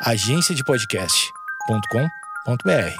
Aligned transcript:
agenciadepodcast.com.br. 0.00 2.94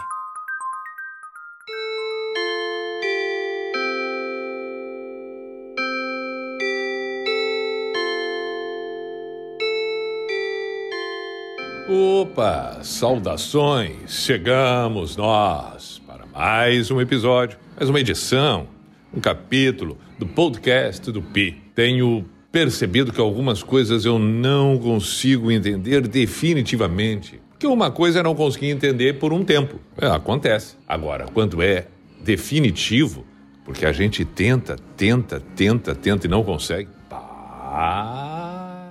Opa, 11.89 12.81
saudações! 12.83 14.25
Chegamos 14.25 15.17
nós 15.17 16.03
para 16.05 16.27
mais 16.27 16.91
um 16.91 17.01
episódio, 17.01 17.57
mais 17.77 17.89
uma 17.89 18.01
edição, 18.01 18.67
um 19.15 19.21
capítulo 19.21 19.97
do 20.19 20.27
podcast 20.27 21.13
do 21.13 21.23
Pi. 21.23 21.63
Tenho 21.77 22.29
percebido 22.59 23.13
que 23.13 23.21
algumas 23.21 23.63
coisas 23.63 24.05
eu 24.05 24.19
não 24.19 24.77
consigo 24.79 25.49
entender 25.49 26.09
definitivamente. 26.09 27.41
Que 27.57 27.69
uma 27.69 27.89
coisa 27.89 28.19
eu 28.19 28.25
não 28.25 28.35
consegui 28.35 28.69
entender 28.69 29.17
por 29.21 29.33
um 29.33 29.45
tempo. 29.45 29.79
É, 29.97 30.09
acontece. 30.09 30.75
Agora, 30.89 31.27
quando 31.33 31.63
é 31.63 31.87
definitivo, 32.21 33.25
porque 33.65 33.87
a 33.87 33.93
gente 33.93 34.25
tenta, 34.25 34.75
tenta, 34.97 35.41
tenta, 35.55 35.95
tenta 35.95 36.27
e 36.27 36.31
não 36.31 36.43
consegue. 36.43 36.89
Pá, 37.09 38.91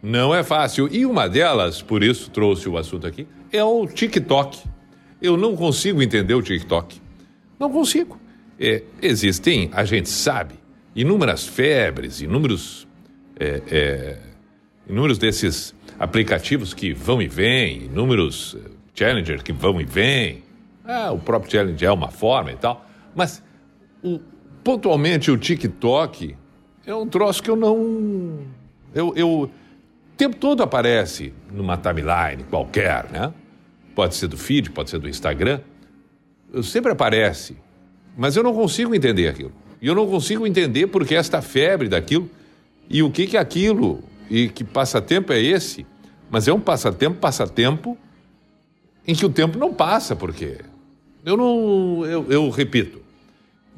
não 0.00 0.32
é 0.32 0.44
fácil. 0.44 0.88
E 0.92 1.04
uma 1.04 1.28
delas, 1.28 1.82
por 1.82 2.04
isso 2.04 2.30
trouxe 2.30 2.68
o 2.68 2.78
assunto 2.78 3.08
aqui, 3.08 3.26
é 3.50 3.64
o 3.64 3.88
TikTok. 3.88 4.56
Eu 5.20 5.36
não 5.36 5.56
consigo 5.56 6.00
entender 6.00 6.34
o 6.34 6.42
TikTok. 6.42 7.00
Não 7.58 7.72
consigo. 7.72 8.20
É, 8.56 8.84
existem, 9.02 9.68
a 9.72 9.84
gente 9.84 10.08
sabe, 10.08 10.54
inúmeras 10.94 11.46
febres, 11.46 12.20
inúmeros, 12.20 12.86
é, 13.38 13.62
é, 13.70 14.18
inúmeros 14.88 15.18
desses 15.18 15.74
aplicativos 15.98 16.72
que 16.72 16.92
vão 16.92 17.20
e 17.20 17.28
vêm, 17.28 17.84
inúmeros 17.84 18.56
eh, 18.56 18.70
Challenger 18.94 19.42
que 19.42 19.52
vão 19.52 19.80
e 19.80 19.84
vêm. 19.84 20.42
Ah, 20.84 21.10
o 21.12 21.18
próprio 21.18 21.50
Challenger 21.50 21.88
é 21.88 21.92
uma 21.92 22.08
forma 22.08 22.52
e 22.52 22.56
tal. 22.56 22.86
Mas, 23.14 23.42
o, 24.02 24.20
pontualmente, 24.62 25.30
o 25.30 25.36
TikTok 25.36 26.36
é 26.86 26.94
um 26.94 27.06
troço 27.06 27.42
que 27.42 27.50
eu 27.50 27.56
não. 27.56 28.40
Eu, 28.94 29.12
eu, 29.16 29.28
o 29.42 29.50
tempo 30.16 30.36
todo 30.36 30.62
aparece 30.62 31.34
numa 31.52 31.76
timeline 31.76 32.44
qualquer, 32.48 33.10
né? 33.10 33.32
Pode 33.94 34.14
ser 34.14 34.28
do 34.28 34.36
feed, 34.36 34.70
pode 34.70 34.90
ser 34.90 34.98
do 34.98 35.08
Instagram. 35.08 35.60
Sempre 36.62 36.92
aparece. 36.92 37.56
Mas 38.16 38.36
eu 38.36 38.42
não 38.42 38.54
consigo 38.54 38.94
entender 38.94 39.28
aquilo. 39.28 39.52
E 39.80 39.86
eu 39.86 39.94
não 39.94 40.06
consigo 40.06 40.46
entender 40.46 40.86
porque 40.88 41.14
esta 41.14 41.40
febre 41.40 41.88
daquilo 41.88 42.28
e 42.88 43.02
o 43.02 43.10
que 43.10 43.26
que 43.26 43.36
é 43.36 43.40
aquilo 43.40 44.02
e 44.30 44.48
que 44.48 44.64
passatempo 44.64 45.32
é 45.32 45.40
esse. 45.40 45.86
Mas 46.30 46.48
é 46.48 46.52
um 46.52 46.60
passatempo, 46.60 47.18
passatempo 47.18 47.96
em 49.06 49.14
que 49.14 49.24
o 49.24 49.30
tempo 49.30 49.58
não 49.58 49.72
passa, 49.72 50.14
porque 50.14 50.58
eu 51.24 51.36
não, 51.36 52.04
eu, 52.04 52.26
eu 52.30 52.50
repito, 52.50 53.00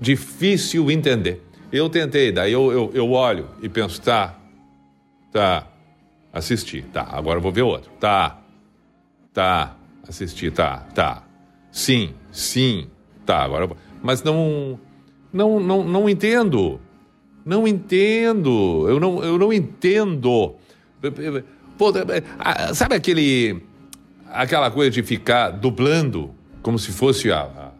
difícil 0.00 0.90
entender. 0.90 1.44
Eu 1.70 1.88
tentei, 1.88 2.32
daí 2.32 2.52
eu, 2.52 2.72
eu, 2.72 2.90
eu 2.92 3.12
olho 3.12 3.48
e 3.62 3.68
penso, 3.68 4.00
tá, 4.02 4.36
tá, 5.30 5.68
assisti, 6.32 6.82
tá, 6.82 7.06
agora 7.12 7.38
vou 7.38 7.52
ver 7.52 7.62
outro, 7.62 7.92
tá, 8.00 8.42
tá, 9.32 9.76
assisti, 10.08 10.50
tá, 10.50 10.78
tá, 10.94 11.22
sim, 11.70 12.12
sim, 12.32 12.88
tá, 13.24 13.44
agora 13.44 13.68
vou. 13.68 13.76
Mas 14.02 14.24
não, 14.24 14.80
não, 15.32 15.60
não, 15.60 15.84
não 15.84 16.08
entendo. 16.08 16.80
Não 17.44 17.66
entendo. 17.66 18.86
Eu 18.88 19.00
não, 19.00 19.22
eu 19.24 19.38
não 19.38 19.52
entendo. 19.52 20.54
Pô, 21.78 21.92
sabe 22.74 22.94
aquele, 22.94 23.62
aquela 24.28 24.70
coisa 24.70 24.90
de 24.90 25.02
ficar 25.02 25.50
dublando 25.50 26.34
como 26.62 26.78
se 26.78 26.92
fosse 26.92 27.32
a, 27.32 27.72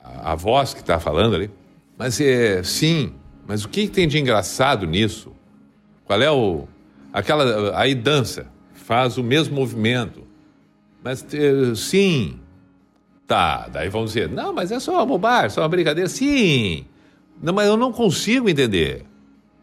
a, 0.00 0.32
a 0.32 0.34
voz 0.34 0.74
que 0.74 0.80
está 0.80 0.98
falando 0.98 1.36
ali? 1.36 1.50
Mas 1.96 2.20
é, 2.20 2.62
sim, 2.62 3.12
mas 3.46 3.64
o 3.64 3.68
que 3.68 3.88
tem 3.88 4.06
de 4.06 4.18
engraçado 4.18 4.86
nisso? 4.86 5.32
Qual 6.04 6.20
é 6.20 6.30
o. 6.30 6.66
Aquela. 7.12 7.78
Aí 7.78 7.94
dança, 7.94 8.46
faz 8.74 9.18
o 9.18 9.22
mesmo 9.22 9.54
movimento. 9.54 10.22
Mas 11.02 11.24
é, 11.32 11.74
sim, 11.74 12.38
Tá, 13.28 13.68
daí 13.70 13.90
vamos 13.90 14.14
dizer, 14.14 14.26
não, 14.26 14.54
mas 14.54 14.72
é 14.72 14.80
só 14.80 14.94
uma 14.94 15.04
bobagem, 15.04 15.50
só 15.50 15.60
uma 15.60 15.68
brincadeira. 15.68 16.08
Sim, 16.08 16.86
não, 17.42 17.52
mas 17.52 17.68
eu 17.68 17.76
não 17.76 17.92
consigo 17.92 18.48
entender. 18.48 19.04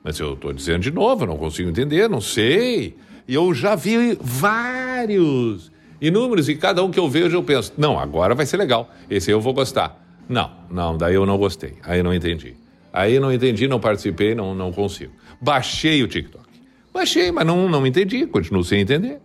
Mas 0.04 0.20
eu 0.20 0.34
estou 0.34 0.54
dizendo 0.54 0.82
de 0.82 0.92
novo, 0.92 1.24
eu 1.24 1.28
não 1.30 1.36
consigo 1.36 1.68
entender, 1.68 2.08
não 2.08 2.22
sei. 2.22 2.96
E 3.28 3.34
eu 3.34 3.52
já 3.56 3.74
vi 3.74 4.16
vários, 4.22 5.72
inúmeros, 6.00 6.48
e 6.48 6.56
cada 6.56 6.84
um 6.84 6.92
que 6.92 7.00
eu 7.00 7.10
vejo 7.10 7.36
eu 7.36 7.42
penso, 7.42 7.74
não, 7.76 7.98
agora 7.98 8.36
vai 8.36 8.46
ser 8.46 8.58
legal, 8.58 8.88
esse 9.10 9.32
eu 9.32 9.42
vou 9.42 9.52
gostar. 9.52 10.00
Não, 10.30 10.52
não, 10.70 10.96
daí 10.96 11.16
eu 11.16 11.26
não 11.26 11.36
gostei, 11.36 11.74
aí 11.82 11.98
eu 11.98 12.04
não 12.04 12.14
entendi. 12.14 12.56
Aí 12.94 13.20
não 13.20 13.34
entendi, 13.34 13.68
não 13.68 13.80
participei, 13.80 14.36
não, 14.36 14.54
não 14.54 14.72
consigo. 14.72 15.12
Baixei 15.42 16.04
o 16.04 16.08
TikTok. 16.08 16.46
Baixei, 16.94 17.32
mas 17.32 17.48
não, 17.48 17.68
não 17.68 17.86
entendi, 17.88 18.28
continuo 18.28 18.64
sem 18.64 18.82
entender. 18.82 19.20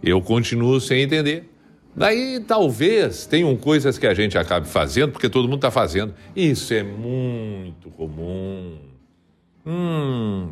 Eu 0.00 0.22
continuo 0.22 0.80
sem 0.80 1.02
entender. 1.02 1.50
Daí 1.94 2.40
talvez 2.40 3.26
tenham 3.26 3.54
coisas 3.56 3.98
que 3.98 4.06
a 4.06 4.14
gente 4.14 4.38
acabe 4.38 4.68
fazendo 4.68 5.12
porque 5.12 5.28
todo 5.28 5.44
mundo 5.44 5.56
está 5.56 5.70
fazendo. 5.70 6.14
Isso 6.34 6.72
é 6.72 6.82
muito 6.82 7.90
comum. 7.90 8.78
Hum, 9.66 10.50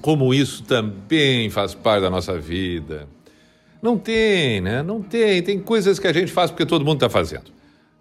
como 0.00 0.32
isso 0.32 0.62
também 0.64 1.50
faz 1.50 1.74
parte 1.74 2.02
da 2.02 2.10
nossa 2.10 2.38
vida. 2.38 3.08
Não 3.82 3.98
tem, 3.98 4.60
né? 4.60 4.82
Não 4.82 5.02
tem. 5.02 5.42
Tem 5.42 5.60
coisas 5.60 5.98
que 5.98 6.06
a 6.06 6.12
gente 6.12 6.32
faz 6.32 6.50
porque 6.50 6.66
todo 6.66 6.84
mundo 6.84 6.96
está 6.96 7.08
fazendo. 7.08 7.54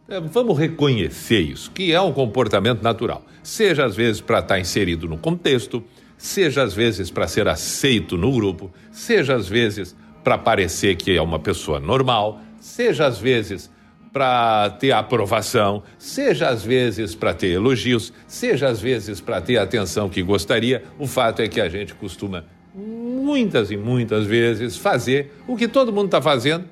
É, 0.07 0.19
vamos 0.19 0.57
reconhecer 0.57 1.39
isso, 1.39 1.71
que 1.71 1.91
é 1.91 1.99
um 1.99 2.13
comportamento 2.13 2.81
natural. 2.81 3.25
Seja 3.41 3.85
às 3.85 3.95
vezes 3.95 4.21
para 4.21 4.39
estar 4.39 4.55
tá 4.55 4.59
inserido 4.59 5.07
no 5.07 5.17
contexto, 5.17 5.83
seja 6.17 6.63
às 6.63 6.73
vezes 6.73 7.09
para 7.09 7.27
ser 7.27 7.47
aceito 7.47 8.15
no 8.15 8.31
grupo, 8.31 8.71
seja 8.91 9.35
às 9.35 9.47
vezes 9.47 9.95
para 10.23 10.37
parecer 10.37 10.95
que 10.95 11.15
é 11.15 11.21
uma 11.21 11.39
pessoa 11.39 11.79
normal, 11.79 12.39
seja 12.65 13.05
às 13.05 13.19
vezes 13.19 13.69
para 14.11 14.71
ter 14.71 14.91
aprovação, 14.91 15.83
seja 15.99 16.49
às 16.49 16.65
vezes 16.65 17.13
para 17.13 17.33
ter 17.33 17.49
elogios, 17.49 18.11
seja 18.25 18.67
às 18.67 18.81
vezes 18.81 19.21
para 19.21 19.39
ter 19.39 19.57
a 19.57 19.63
atenção 19.63 20.09
que 20.09 20.23
gostaria. 20.23 20.83
O 20.97 21.05
fato 21.05 21.41
é 21.41 21.47
que 21.47 21.61
a 21.61 21.69
gente 21.69 21.93
costuma 21.93 22.45
muitas 22.73 23.69
e 23.69 23.77
muitas 23.77 24.25
vezes 24.25 24.77
fazer 24.77 25.31
o 25.47 25.55
que 25.55 25.67
todo 25.67 25.93
mundo 25.93 26.05
está 26.05 26.21
fazendo 26.21 26.65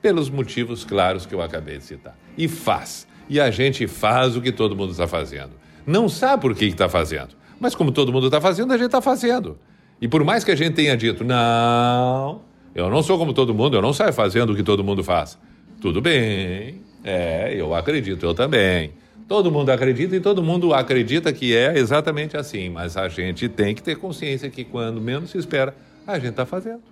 pelos 0.00 0.28
motivos 0.28 0.84
claros 0.84 1.24
que 1.24 1.34
eu 1.34 1.40
acabei 1.40 1.78
de 1.78 1.84
citar. 1.84 2.16
E 2.36 2.48
faz. 2.48 3.06
E 3.28 3.38
a 3.38 3.50
gente 3.50 3.86
faz 3.86 4.36
o 4.36 4.40
que 4.40 4.50
todo 4.50 4.74
mundo 4.74 4.90
está 4.90 5.06
fazendo. 5.06 5.52
Não 5.86 6.08
sabe 6.08 6.42
por 6.42 6.54
que 6.54 6.64
está 6.64 6.88
fazendo, 6.88 7.36
mas 7.60 7.74
como 7.76 7.92
todo 7.92 8.12
mundo 8.12 8.26
está 8.26 8.40
fazendo, 8.40 8.72
a 8.72 8.76
gente 8.76 8.86
está 8.86 9.00
fazendo. 9.00 9.58
E 10.00 10.08
por 10.08 10.24
mais 10.24 10.42
que 10.42 10.50
a 10.50 10.56
gente 10.56 10.74
tenha 10.74 10.96
dito, 10.96 11.22
não, 11.22 12.40
eu 12.74 12.88
não 12.90 13.02
sou 13.02 13.18
como 13.18 13.32
todo 13.32 13.54
mundo, 13.54 13.76
eu 13.76 13.82
não 13.82 13.92
saio 13.92 14.12
fazendo 14.12 14.52
o 14.52 14.56
que 14.56 14.62
todo 14.62 14.82
mundo 14.82 15.04
faz. 15.04 15.38
Tudo 15.80 16.00
bem, 16.00 16.80
é, 17.04 17.54
eu 17.54 17.74
acredito, 17.74 18.24
eu 18.24 18.34
também. 18.34 18.92
Todo 19.28 19.50
mundo 19.50 19.70
acredita 19.70 20.14
e 20.14 20.20
todo 20.20 20.42
mundo 20.42 20.74
acredita 20.74 21.32
que 21.32 21.56
é 21.56 21.78
exatamente 21.78 22.36
assim, 22.36 22.68
mas 22.68 22.96
a 22.96 23.08
gente 23.08 23.48
tem 23.48 23.74
que 23.74 23.82
ter 23.82 23.96
consciência 23.96 24.50
que 24.50 24.64
quando 24.64 25.00
menos 25.00 25.30
se 25.30 25.38
espera, 25.38 25.74
a 26.06 26.18
gente 26.18 26.30
está 26.30 26.44
fazendo. 26.44 26.82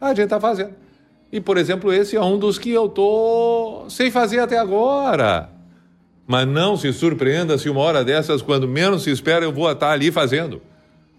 A 0.00 0.08
gente 0.08 0.24
está 0.24 0.40
fazendo. 0.40 0.74
E, 1.32 1.40
por 1.40 1.56
exemplo, 1.56 1.92
esse 1.92 2.16
é 2.16 2.20
um 2.20 2.38
dos 2.38 2.58
que 2.58 2.70
eu 2.70 2.88
tô 2.88 3.84
sem 3.88 4.10
fazer 4.10 4.40
até 4.40 4.58
agora. 4.58 5.50
Mas 6.26 6.46
não 6.46 6.76
se 6.76 6.92
surpreenda 6.92 7.58
se 7.58 7.68
uma 7.68 7.80
hora 7.80 8.04
dessas, 8.04 8.40
quando 8.40 8.66
menos 8.66 9.02
se 9.02 9.10
espera, 9.10 9.44
eu 9.44 9.52
vou 9.52 9.70
estar 9.70 9.90
ali 9.90 10.10
fazendo. 10.10 10.60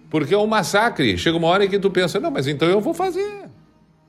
Porque 0.09 0.33
é 0.33 0.37
um 0.37 0.47
massacre. 0.47 1.17
Chega 1.17 1.37
uma 1.37 1.47
hora 1.47 1.65
em 1.65 1.69
que 1.69 1.79
tu 1.79 1.89
pensa, 1.89 2.19
não, 2.19 2.31
mas 2.31 2.47
então 2.47 2.67
eu 2.67 2.81
vou 2.81 2.93
fazer. 2.93 3.50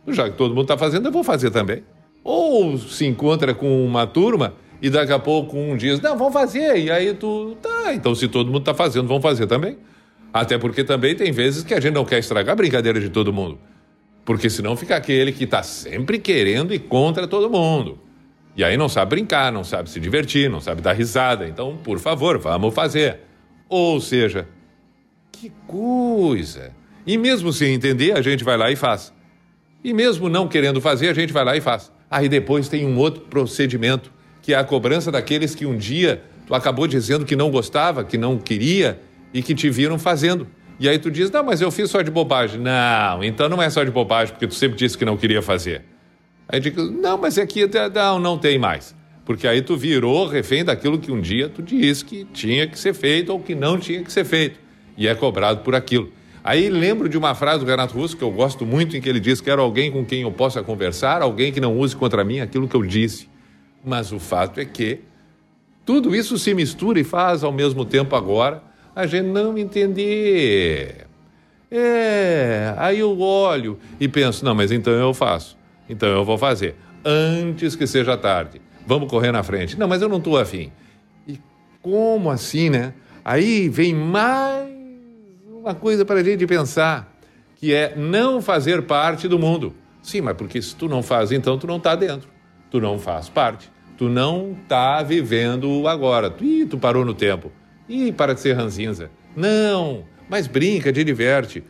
Já 0.08 0.28
que 0.30 0.36
todo 0.36 0.54
mundo 0.54 0.62
está 0.62 0.76
fazendo, 0.76 1.06
eu 1.06 1.12
vou 1.12 1.22
fazer 1.22 1.50
também. 1.50 1.82
Ou 2.24 2.78
se 2.78 3.06
encontra 3.06 3.54
com 3.54 3.84
uma 3.84 4.06
turma 4.06 4.54
e 4.80 4.90
daqui 4.90 5.12
a 5.12 5.18
pouco 5.18 5.56
um 5.56 5.76
diz, 5.76 6.00
não, 6.00 6.16
vamos 6.16 6.32
fazer. 6.32 6.76
E 6.76 6.90
aí 6.90 7.14
tu, 7.14 7.56
tá, 7.62 7.94
então 7.94 8.14
se 8.14 8.26
todo 8.28 8.46
mundo 8.46 8.60
está 8.60 8.74
fazendo, 8.74 9.06
vamos 9.06 9.22
fazer 9.22 9.46
também. 9.46 9.78
Até 10.32 10.58
porque 10.58 10.82
também 10.82 11.14
tem 11.14 11.30
vezes 11.30 11.62
que 11.62 11.74
a 11.74 11.80
gente 11.80 11.94
não 11.94 12.04
quer 12.04 12.18
estragar 12.18 12.54
a 12.54 12.56
brincadeira 12.56 12.98
de 13.00 13.10
todo 13.10 13.32
mundo. 13.32 13.58
Porque 14.24 14.48
senão 14.48 14.76
fica 14.76 14.96
aquele 14.96 15.30
que 15.32 15.44
está 15.44 15.62
sempre 15.62 16.18
querendo 16.18 16.72
e 16.72 16.78
contra 16.78 17.26
todo 17.26 17.50
mundo. 17.50 17.98
E 18.56 18.62
aí 18.62 18.76
não 18.76 18.88
sabe 18.88 19.10
brincar, 19.10 19.52
não 19.52 19.64
sabe 19.64 19.90
se 19.90 19.98
divertir, 19.98 20.50
não 20.50 20.60
sabe 20.60 20.80
dar 20.80 20.92
risada. 20.92 21.46
Então, 21.46 21.76
por 21.76 21.98
favor, 21.98 22.38
vamos 22.38 22.74
fazer. 22.74 23.20
Ou 23.68 24.00
seja, 24.00 24.48
que 25.30 25.50
coisa. 25.66 26.72
E 27.06 27.16
mesmo 27.16 27.52
sem 27.52 27.74
entender, 27.74 28.12
a 28.12 28.22
gente 28.22 28.44
vai 28.44 28.56
lá 28.56 28.70
e 28.70 28.76
faz. 28.76 29.12
E 29.84 29.92
mesmo 29.92 30.28
não 30.28 30.46
querendo 30.46 30.80
fazer, 30.80 31.08
a 31.08 31.14
gente 31.14 31.32
vai 31.32 31.44
lá 31.44 31.56
e 31.56 31.60
faz. 31.60 31.90
Aí 32.10 32.28
depois 32.28 32.68
tem 32.68 32.86
um 32.86 32.96
outro 32.98 33.22
procedimento, 33.22 34.12
que 34.40 34.54
é 34.54 34.56
a 34.56 34.64
cobrança 34.64 35.10
daqueles 35.10 35.54
que 35.54 35.66
um 35.66 35.76
dia 35.76 36.22
tu 36.46 36.54
acabou 36.54 36.86
dizendo 36.86 37.24
que 37.24 37.34
não 37.34 37.50
gostava, 37.50 38.04
que 38.04 38.18
não 38.18 38.38
queria 38.38 39.00
e 39.32 39.42
que 39.42 39.54
te 39.54 39.70
viram 39.70 39.98
fazendo. 39.98 40.46
E 40.78 40.88
aí 40.88 40.98
tu 40.98 41.10
diz: 41.10 41.30
"Não, 41.30 41.42
mas 41.42 41.60
eu 41.60 41.70
fiz 41.70 41.90
só 41.90 42.02
de 42.02 42.10
bobagem". 42.10 42.60
Não, 42.60 43.22
então 43.24 43.48
não 43.48 43.62
é 43.62 43.70
só 43.70 43.82
de 43.82 43.90
bobagem, 43.90 44.34
porque 44.34 44.46
tu 44.46 44.54
sempre 44.54 44.76
disse 44.76 44.96
que 44.96 45.04
não 45.04 45.16
queria 45.16 45.42
fazer. 45.42 45.84
Aí 46.48 46.60
diz, 46.60 46.74
não, 46.76 47.16
mas 47.16 47.38
aqui 47.38 47.62
não, 47.94 48.18
não 48.18 48.38
tem 48.38 48.58
mais. 48.58 48.94
Porque 49.24 49.46
aí 49.46 49.62
tu 49.62 49.76
virou 49.76 50.26
refém 50.26 50.64
daquilo 50.64 50.98
que 50.98 51.10
um 51.10 51.20
dia 51.20 51.48
tu 51.48 51.62
disse 51.62 52.04
que 52.04 52.24
tinha 52.24 52.66
que 52.66 52.78
ser 52.78 52.92
feito 52.92 53.32
ou 53.32 53.40
que 53.40 53.54
não 53.54 53.78
tinha 53.78 54.02
que 54.02 54.12
ser 54.12 54.24
feito. 54.24 54.60
E 54.96 55.08
é 55.08 55.14
cobrado 55.14 55.60
por 55.60 55.74
aquilo. 55.74 56.12
Aí 56.44 56.68
lembro 56.68 57.08
de 57.08 57.16
uma 57.16 57.34
frase 57.34 57.64
do 57.64 57.70
Renato 57.70 57.94
Russo 57.96 58.16
que 58.16 58.24
eu 58.24 58.30
gosto 58.30 58.66
muito, 58.66 58.96
em 58.96 59.00
que 59.00 59.08
ele 59.08 59.20
diz: 59.20 59.40
Quero 59.40 59.62
alguém 59.62 59.92
com 59.92 60.04
quem 60.04 60.22
eu 60.22 60.32
possa 60.32 60.62
conversar, 60.62 61.22
alguém 61.22 61.52
que 61.52 61.60
não 61.60 61.78
use 61.78 61.94
contra 61.94 62.24
mim 62.24 62.40
aquilo 62.40 62.66
que 62.66 62.74
eu 62.74 62.82
disse. 62.82 63.28
Mas 63.84 64.12
o 64.12 64.18
fato 64.18 64.58
é 64.58 64.64
que 64.64 65.00
tudo 65.84 66.14
isso 66.14 66.38
se 66.38 66.52
mistura 66.54 66.98
e 66.98 67.04
faz 67.04 67.44
ao 67.44 67.52
mesmo 67.52 67.84
tempo 67.84 68.16
agora 68.16 68.62
a 68.94 69.06
gente 69.06 69.26
não 69.26 69.56
entender. 69.56 71.06
É, 71.70 72.74
aí 72.76 72.98
eu 72.98 73.18
olho 73.20 73.78
e 74.00 74.08
penso: 74.08 74.44
Não, 74.44 74.54
mas 74.54 74.72
então 74.72 74.92
eu 74.92 75.14
faço. 75.14 75.56
Então 75.88 76.08
eu 76.08 76.24
vou 76.24 76.36
fazer. 76.36 76.74
Antes 77.04 77.76
que 77.76 77.86
seja 77.86 78.16
tarde. 78.16 78.60
Vamos 78.86 79.08
correr 79.08 79.30
na 79.30 79.42
frente. 79.42 79.78
Não, 79.78 79.86
mas 79.86 80.02
eu 80.02 80.08
não 80.08 80.18
estou 80.18 80.36
afim. 80.36 80.72
E 81.26 81.38
como 81.80 82.30
assim, 82.30 82.68
né? 82.68 82.94
Aí 83.24 83.68
vem 83.68 83.94
mais 83.94 84.71
uma 85.62 85.76
coisa 85.76 86.04
para 86.04 86.18
a 86.18 86.24
gente 86.24 86.44
pensar, 86.44 87.16
que 87.54 87.72
é 87.72 87.94
não 87.96 88.42
fazer 88.42 88.82
parte 88.82 89.28
do 89.28 89.38
mundo. 89.38 89.72
Sim, 90.02 90.20
mas 90.20 90.36
porque 90.36 90.60
se 90.60 90.74
tu 90.74 90.88
não 90.88 91.04
faz, 91.04 91.30
então 91.30 91.56
tu 91.56 91.68
não 91.68 91.76
está 91.76 91.94
dentro. 91.94 92.28
Tu 92.68 92.80
não 92.80 92.98
faz 92.98 93.28
parte. 93.28 93.70
Tu 93.96 94.08
não 94.08 94.56
está 94.60 95.00
vivendo 95.04 95.86
agora. 95.86 96.28
Tu, 96.28 96.44
ih, 96.44 96.66
tu 96.66 96.76
parou 96.76 97.04
no 97.04 97.14
tempo. 97.14 97.52
Ih, 97.88 98.10
para 98.10 98.34
de 98.34 98.40
ser 98.40 98.54
ranzinza. 98.54 99.08
Não, 99.36 100.04
mas 100.28 100.48
brinca, 100.48 100.92
te 100.92 101.04
diverte. 101.04 101.62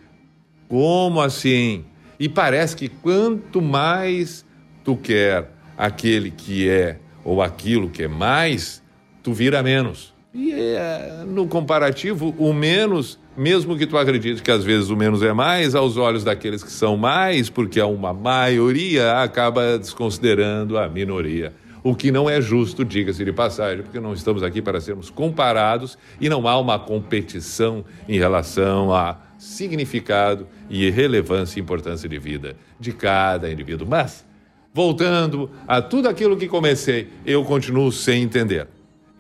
Como 0.69 1.21
assim? 1.21 1.85
E 2.19 2.31
parece 2.31 2.75
que 2.75 2.89
quanto 2.89 3.61
mais 3.61 4.47
tu 4.83 4.97
quer 4.97 5.51
aquele 5.77 6.31
que 6.31 6.67
é 6.67 6.99
ou 7.23 7.43
aquilo 7.43 7.91
que 7.91 8.05
é 8.05 8.09
mais, 8.09 8.83
tu 9.23 9.35
vira 9.35 9.63
menos. 9.63 10.12
E 10.35 10.51
é, 10.51 11.25
no 11.27 11.47
comparativo, 11.47 12.35
o 12.39 12.55
menos, 12.55 13.19
mesmo 13.37 13.77
que 13.77 13.87
tu 13.87 13.99
acredite 13.99 14.43
que 14.43 14.51
às 14.51 14.65
vezes 14.65 14.89
o 14.89 14.97
menos 14.97 15.23
é 15.23 15.31
mais, 15.35 15.75
aos 15.75 15.99
olhos 15.99 16.25
daqueles 16.25 16.65
que 16.65 16.73
são 16.73 16.97
mais, 16.97 17.51
porque 17.51 17.79
é 17.79 17.85
uma 17.85 18.15
maioria, 18.15 19.21
acaba 19.21 19.79
desconsiderando 19.79 20.79
a 20.79 20.89
minoria. 20.89 21.53
O 21.85 21.95
que 21.95 22.11
não 22.11 22.31
é 22.31 22.41
justo, 22.41 22.83
diga-se 22.83 23.23
de 23.23 23.33
passagem, 23.33 23.83
porque 23.83 24.01
não 24.01 24.15
estamos 24.15 24.43
aqui 24.43 24.63
para 24.63 24.81
sermos 24.81 25.11
comparados 25.11 25.99
e 26.19 26.31
não 26.31 26.49
há 26.49 26.59
uma 26.59 26.79
competição 26.79 27.85
em 28.09 28.19
relação 28.19 28.95
a 28.95 29.19
significado 29.37 30.47
e 30.71 30.89
relevância 30.89 31.59
e 31.59 31.63
importância 31.63 32.09
de 32.09 32.19
vida 32.19 32.57
de 32.81 32.93
cada 32.93 33.53
indivíduo. 33.53 33.87
Mas, 33.87 34.25
voltando 34.73 35.51
a 35.69 35.83
tudo 35.83 36.09
aquilo 36.09 36.39
que 36.39 36.49
comecei, 36.49 37.09
eu 37.27 37.45
continuo 37.45 37.93
sem 37.93 38.23
entender 38.23 38.67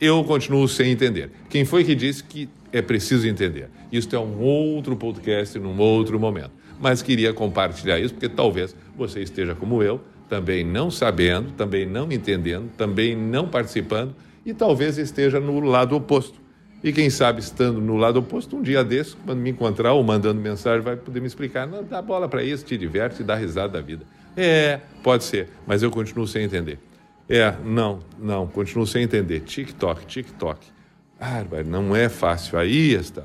eu 0.03 0.25
continuo 0.25 0.67
sem 0.67 0.91
entender. 0.91 1.31
Quem 1.49 1.65
foi 1.65 1.85
que 1.85 1.95
disse 1.95 2.25
que 2.25 2.49
é 2.73 2.83
preciso 2.83 3.29
entender? 3.29 3.71
Isso 3.93 4.15
é 4.17 4.19
um 4.19 4.41
outro 4.41 4.97
podcast 4.97 5.57
num 5.61 5.79
outro 5.79 6.19
momento. 6.19 6.51
Mas 6.81 7.01
queria 7.01 7.33
compartilhar 7.33 8.01
isso 8.01 8.13
porque 8.13 8.29
talvez 8.29 8.75
você 8.97 9.21
esteja 9.21 9.55
como 9.55 9.81
eu, 9.81 10.01
também 10.29 10.65
não 10.65 10.91
sabendo, 10.91 11.53
também 11.53 11.87
não 11.87 12.11
entendendo, 12.11 12.69
também 12.77 13.15
não 13.15 13.47
participando 13.47 14.13
e 14.45 14.53
talvez 14.53 14.99
esteja 14.99 15.39
no 15.39 15.61
lado 15.61 15.95
oposto. 15.95 16.43
E 16.83 16.93
quem 16.93 17.09
sabe, 17.09 17.39
estando 17.39 17.81
no 17.81 17.97
lado 17.97 18.19
oposto, 18.19 18.57
um 18.57 18.63
dia 18.63 18.83
desse, 18.83 19.15
quando 19.25 19.39
me 19.39 19.51
encontrar 19.51 19.93
ou 19.93 20.03
mandando 20.03 20.41
mensagem, 20.41 20.81
vai 20.81 20.97
poder 20.97 21.21
me 21.21 21.29
explicar. 21.29 21.65
Não, 21.65 21.85
dá 21.85 22.03
bola 22.03 22.29
para 22.29 22.43
isso, 22.43 22.65
te 22.65 22.77
diverte, 22.77 23.23
dá 23.23 23.37
risada 23.37 23.75
da 23.75 23.81
vida. 23.81 24.05
É, 24.37 24.81
pode 25.01 25.23
ser, 25.23 25.49
mas 25.65 25.81
eu 25.81 25.93
continuo 25.93 26.27
sem 26.27 26.43
entender. 26.43 26.81
É, 27.35 27.57
não, 27.65 28.01
não, 28.19 28.47
continuo 28.47 28.87
sem 28.87 29.05
entender. 29.05 29.41
TikTok, 29.41 30.05
TikTok. 30.05 30.67
Ah, 31.19 31.43
não 31.65 31.97
é 31.97 32.07
fácil. 32.11 32.59
Aí 32.59 32.93
está. 32.93 33.25